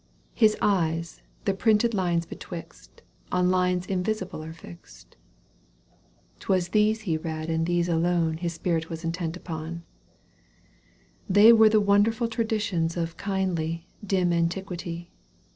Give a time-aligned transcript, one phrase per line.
[0.33, 5.15] His eyes, the printed lines betwixt, On lines invisible are fixt;
[6.39, 9.83] 'Twas these he read and these alone His spirit was intent upoiL
[11.29, 15.11] They were the wonderful traditions Of kindly, dim antiquity.